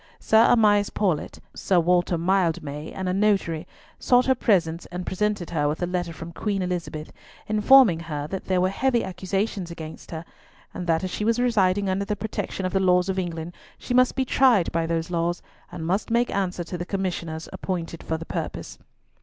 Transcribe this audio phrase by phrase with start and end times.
[0.19, 3.67] Sir Amias Paulett, Sir Walter Mildmay, and a notary,
[3.99, 7.13] sought her presence and presented her with a letter from Queen Elizabeth,
[7.47, 10.25] informing her that there were heavy accusations against her,
[10.73, 13.93] and that as she was residing under the protection of the laws of England, she
[13.93, 18.17] must be tried by those laws, and must make answer to the commissioners appointed for
[18.17, 18.79] the purpose.